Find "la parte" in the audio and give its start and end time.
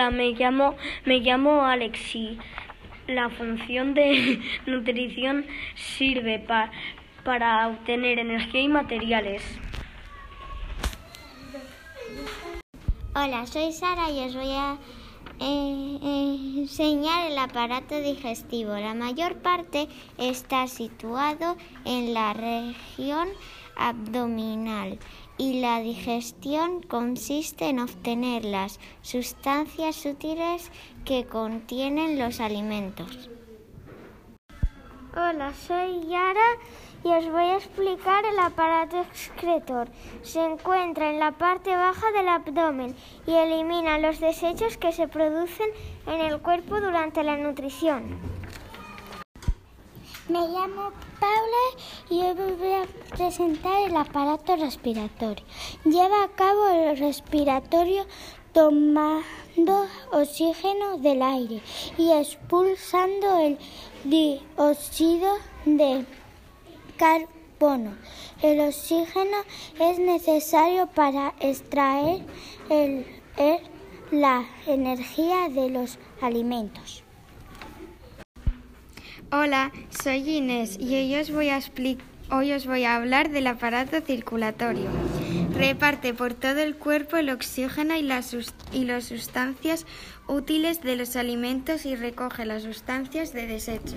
41.18-41.74